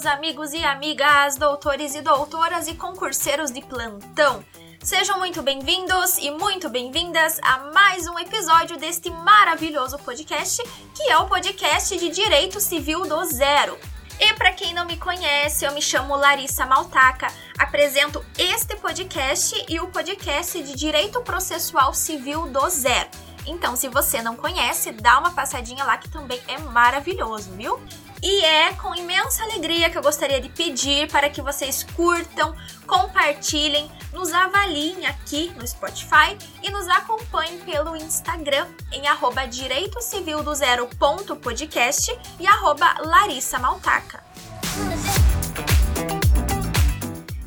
[0.00, 4.42] caros amigos e amigas, doutores e doutoras e concurseiros de plantão.
[4.82, 10.62] Sejam muito bem-vindos e muito bem-vindas a mais um episódio deste maravilhoso podcast,
[10.94, 13.76] que é o podcast de Direito Civil do Zero.
[14.18, 17.26] E para quem não me conhece, eu me chamo Larissa Maltaca,
[17.58, 23.10] apresento este podcast e o podcast de Direito Processual Civil do Zero.
[23.46, 27.80] Então, se você não conhece, dá uma passadinha lá que também é maravilhoso, viu?
[28.22, 32.54] E é com imensa alegria que eu gostaria de pedir para que vocês curtam,
[32.86, 39.98] compartilhem, nos avaliem aqui no Spotify e nos acompanhem pelo Instagram em arroba direito
[40.44, 44.22] do zero ponto podcast e arroba Larissa Maltaca.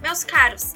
[0.01, 0.73] Meus caros,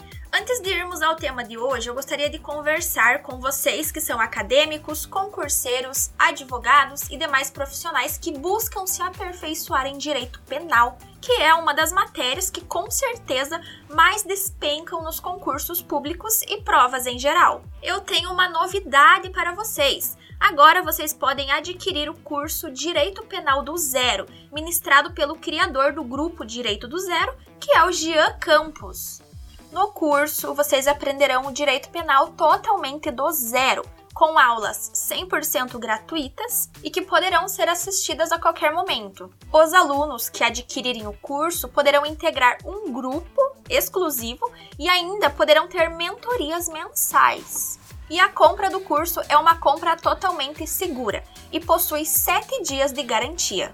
[0.50, 4.18] Antes de irmos ao tema de hoje, eu gostaria de conversar com vocês que são
[4.18, 11.54] acadêmicos, concurseiros, advogados e demais profissionais que buscam se aperfeiçoar em direito penal, que é
[11.54, 17.62] uma das matérias que com certeza mais despencam nos concursos públicos e provas em geral.
[17.84, 20.18] Eu tenho uma novidade para vocês.
[20.40, 26.46] Agora vocês podem adquirir o curso Direito Penal do Zero, ministrado pelo criador do grupo
[26.46, 29.27] Direito do Zero, que é o Jean Campos.
[29.72, 36.90] No curso, vocês aprenderão o direito penal totalmente do zero, com aulas 100% gratuitas e
[36.90, 39.32] que poderão ser assistidas a qualquer momento.
[39.52, 45.90] Os alunos que adquirirem o curso poderão integrar um grupo exclusivo e ainda poderão ter
[45.90, 47.78] mentorias mensais.
[48.10, 53.04] E a compra do curso é uma compra totalmente segura e possui 7 dias de
[53.04, 53.72] garantia.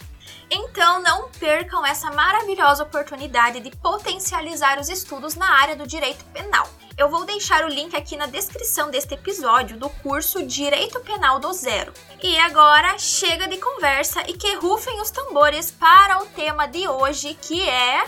[0.50, 6.68] Então, não percam essa maravilhosa oportunidade de potencializar os estudos na área do direito penal.
[6.96, 11.52] Eu vou deixar o link aqui na descrição deste episódio do curso Direito Penal do
[11.54, 11.92] Zero.
[12.22, 17.34] E agora chega de conversa e que rufem os tambores para o tema de hoje,
[17.42, 18.04] que é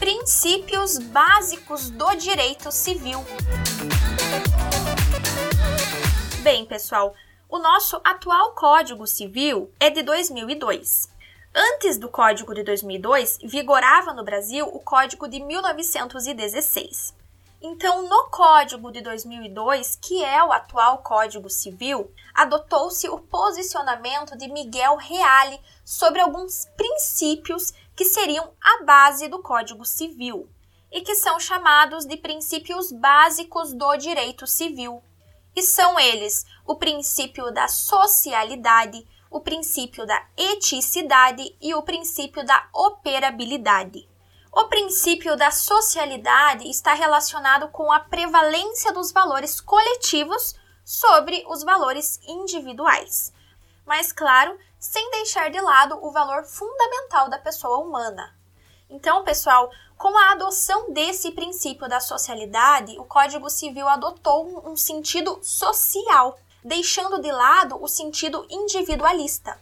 [0.00, 3.24] Princípios básicos do direito civil.
[6.42, 7.14] Bem, pessoal,
[7.48, 11.08] o nosso atual Código Civil é de 2002.
[11.54, 17.14] Antes do Código de 2002, vigorava no Brasil o Código de 1916.
[17.62, 24.48] Então, no Código de 2002, que é o atual Código Civil, adotou-se o posicionamento de
[24.48, 30.48] Miguel Reale sobre alguns princípios que seriam a base do Código Civil
[30.90, 35.00] e que são chamados de princípios básicos do direito civil.
[35.54, 42.68] E são eles o princípio da socialidade, o princípio da eticidade e o princípio da
[42.72, 44.08] operabilidade.
[44.52, 50.54] O princípio da socialidade está relacionado com a prevalência dos valores coletivos
[50.84, 53.32] sobre os valores individuais.
[53.86, 58.36] Mas, claro, sem deixar de lado o valor fundamental da pessoa humana.
[58.90, 59.70] Então, pessoal,
[60.02, 67.22] com a adoção desse princípio da socialidade, o Código Civil adotou um sentido social, deixando
[67.22, 69.56] de lado o sentido individualista.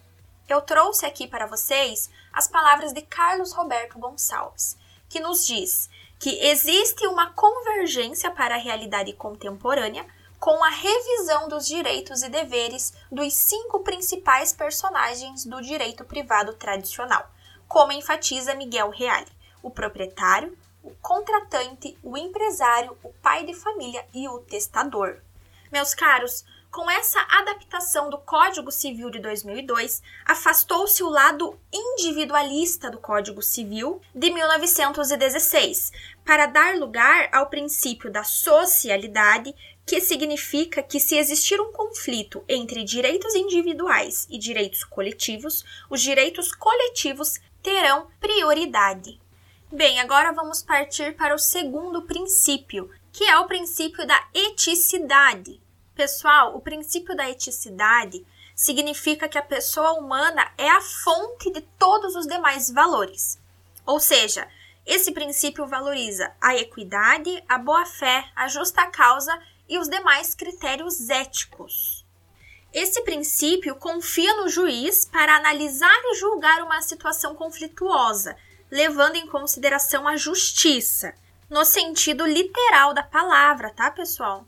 [0.49, 4.79] Eu trouxe aqui para vocês as palavras de Carlos Roberto Gonçalves,
[5.11, 10.07] que nos diz que existe uma convergência para a realidade contemporânea
[10.39, 17.31] com a revisão dos direitos e deveres dos cinco principais personagens do direito privado tradicional,
[17.69, 24.29] como enfatiza Miguel Reale o proprietário, o contratante, o empresário, o pai de família e
[24.29, 25.19] o testador.
[25.71, 32.99] Meus caros, com essa adaptação do Código Civil de 2002, afastou-se o lado individualista do
[32.99, 35.93] Código Civil de 1916,
[36.25, 39.53] para dar lugar ao princípio da socialidade,
[39.85, 46.53] que significa que se existir um conflito entre direitos individuais e direitos coletivos, os direitos
[46.53, 49.21] coletivos terão prioridade.
[49.73, 55.63] Bem, agora vamos partir para o segundo princípio, que é o princípio da eticidade.
[55.95, 62.17] Pessoal, o princípio da eticidade significa que a pessoa humana é a fonte de todos
[62.17, 63.39] os demais valores.
[63.87, 64.49] Ou seja,
[64.85, 72.05] esse princípio valoriza a equidade, a boa-fé, a justa causa e os demais critérios éticos.
[72.75, 78.37] Esse princípio confia no juiz para analisar e julgar uma situação conflituosa
[78.71, 81.15] levando em consideração a justiça,
[81.49, 84.47] no sentido literal da palavra, tá, pessoal?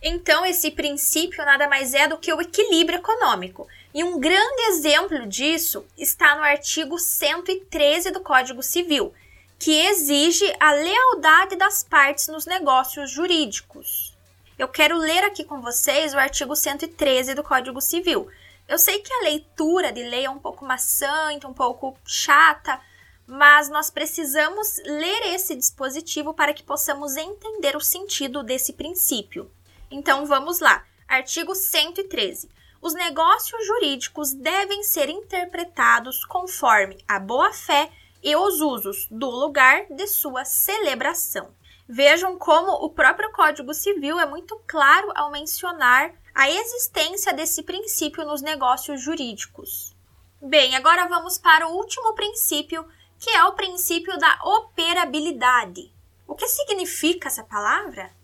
[0.00, 3.66] Então, esse princípio nada mais é do que o equilíbrio econômico.
[3.92, 9.14] E um grande exemplo disso está no artigo 113 do Código Civil,
[9.58, 14.14] que exige a lealdade das partes nos negócios jurídicos.
[14.58, 18.28] Eu quero ler aqui com vocês o artigo 113 do Código Civil,
[18.66, 22.80] Eu sei que a leitura de lei é um pouco maçante, um pouco chata,
[23.26, 29.50] mas nós precisamos ler esse dispositivo para que possamos entender o sentido desse princípio.
[29.90, 30.84] Então vamos lá.
[31.08, 32.50] Artigo 113.
[32.80, 37.90] Os negócios jurídicos devem ser interpretados conforme a boa-fé
[38.22, 41.48] e os usos do lugar de sua celebração.
[41.88, 48.24] Vejam como o próprio Código Civil é muito claro ao mencionar a existência desse princípio
[48.24, 49.94] nos negócios jurídicos.
[50.42, 52.86] Bem, agora vamos para o último princípio
[53.24, 55.90] que é o princípio da operabilidade.
[56.28, 58.14] O que significa essa palavra?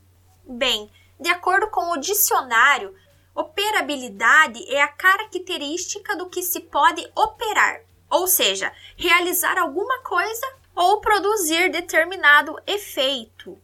[0.44, 2.94] Bem, de acordo com o dicionário,
[3.34, 7.80] operabilidade é a característica do que se pode operar,
[8.10, 13.58] ou seja, realizar alguma coisa ou produzir determinado efeito.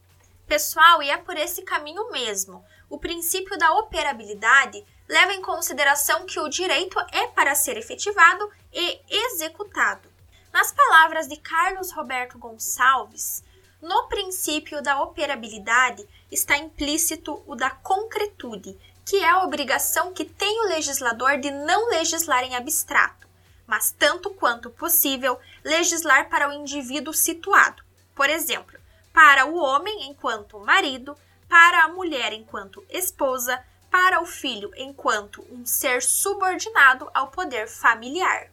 [0.47, 2.65] Pessoal, e é por esse caminho mesmo.
[2.89, 8.99] O princípio da operabilidade leva em consideração que o direito é para ser efetivado e
[9.07, 10.16] executado.
[10.57, 13.43] Nas palavras de Carlos Roberto Gonçalves,
[13.79, 18.75] no princípio da operabilidade está implícito o da concretude,
[19.05, 23.27] que é a obrigação que tem o legislador de não legislar em abstrato,
[23.67, 27.83] mas tanto quanto possível legislar para o indivíduo situado.
[28.15, 28.79] Por exemplo,
[29.13, 31.15] para o homem enquanto marido,
[31.47, 38.49] para a mulher enquanto esposa, para o filho enquanto um ser subordinado ao poder familiar.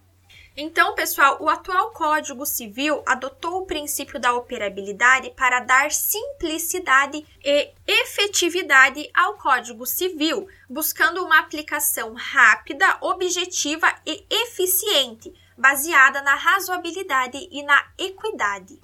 [0.57, 7.73] Então, pessoal, o atual Código Civil adotou o princípio da operabilidade para dar simplicidade e
[7.85, 17.61] efetividade ao Código Civil, buscando uma aplicação rápida, objetiva e eficiente, baseada na razoabilidade e
[17.65, 18.81] na equidade.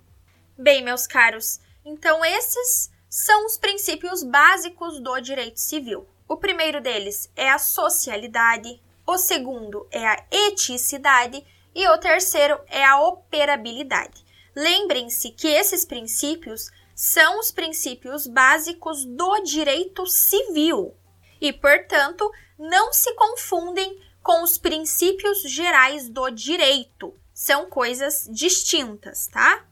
[0.58, 6.04] Bem, meus caros, então esses são os princípios básicos do direito civil.
[6.26, 11.44] O primeiro deles é a socialidade, o segundo é a eticidade
[11.74, 14.24] e o terceiro é a operabilidade.
[14.54, 20.94] Lembrem-se que esses princípios são os princípios básicos do direito civil
[21.40, 27.14] e, portanto, não se confundem com os princípios gerais do direito.
[27.32, 29.64] São coisas distintas, tá?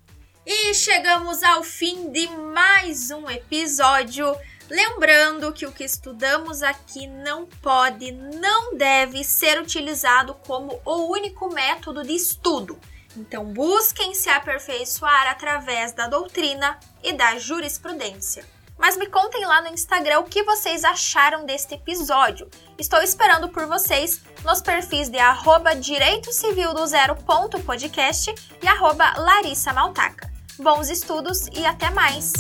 [0.47, 4.35] E chegamos ao fim de mais um episódio.
[4.71, 11.53] Lembrando que o que estudamos aqui não pode, não deve ser utilizado como o único
[11.53, 12.79] método de estudo.
[13.17, 18.45] Então, busquem se aperfeiçoar através da doutrina e da jurisprudência.
[18.79, 22.49] Mas me contem lá no Instagram o que vocês acharam deste episódio.
[22.79, 28.33] Estou esperando por vocês nos perfis de arroba direito civil do zero ponto podcast
[28.63, 30.31] e arroba Larissa Maltaca.
[30.59, 32.33] Bons estudos e até mais!